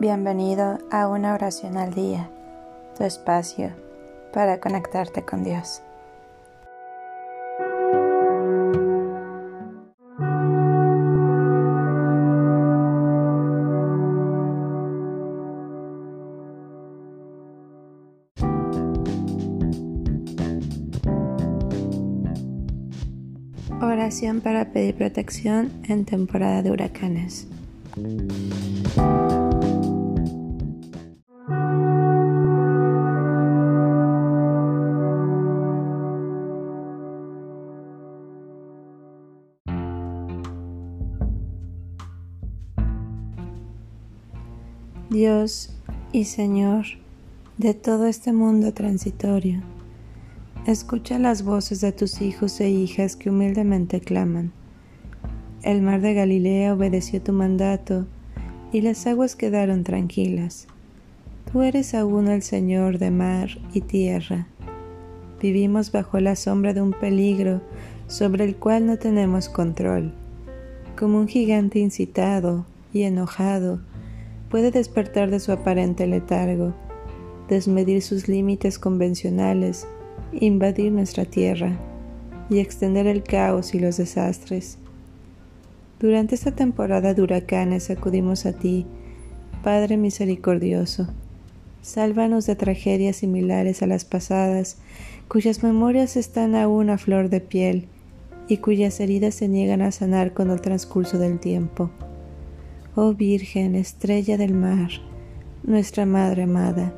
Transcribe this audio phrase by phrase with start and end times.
[0.00, 2.30] Bienvenido a una oración al día,
[2.96, 3.70] tu espacio
[4.32, 5.82] para conectarte con Dios.
[23.82, 27.46] Oración para pedir protección en temporada de huracanes.
[45.10, 45.70] Dios
[46.12, 46.86] y Señor
[47.58, 49.60] de todo este mundo transitorio,
[50.68, 54.52] escucha las voces de tus hijos e hijas que humildemente claman.
[55.64, 58.06] El mar de Galilea obedeció tu mandato
[58.70, 60.68] y las aguas quedaron tranquilas.
[61.50, 64.46] Tú eres aún el Señor de mar y tierra.
[65.42, 67.62] Vivimos bajo la sombra de un peligro
[68.06, 70.14] sobre el cual no tenemos control.
[70.96, 73.80] Como un gigante incitado y enojado,
[74.50, 76.74] puede despertar de su aparente letargo,
[77.48, 79.86] desmedir sus límites convencionales,
[80.32, 81.78] invadir nuestra tierra
[82.50, 84.76] y extender el caos y los desastres.
[86.00, 88.86] Durante esta temporada de huracanes acudimos a ti,
[89.62, 91.08] Padre misericordioso.
[91.82, 94.78] Sálvanos de tragedias similares a las pasadas,
[95.28, 97.86] cuyas memorias están aún a flor de piel
[98.48, 101.90] y cuyas heridas se niegan a sanar con el transcurso del tiempo.
[102.96, 104.90] Oh Virgen, estrella del mar,
[105.62, 106.92] nuestra Madre amada,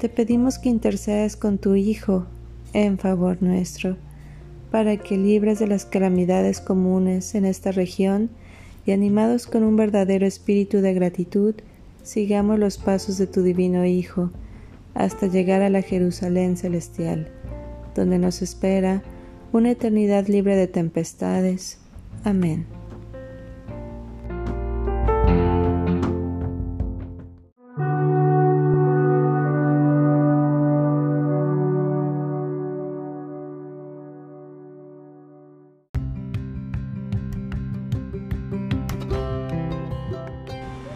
[0.00, 2.26] te pedimos que intercedas con tu Hijo
[2.72, 3.96] en favor nuestro,
[4.72, 8.28] para que libres de las calamidades comunes en esta región
[8.86, 11.54] y animados con un verdadero espíritu de gratitud,
[12.02, 14.32] sigamos los pasos de tu divino Hijo,
[14.94, 17.30] hasta llegar a la Jerusalén celestial,
[17.94, 19.04] donde nos espera
[19.52, 21.78] una eternidad libre de tempestades.
[22.24, 22.77] Amén.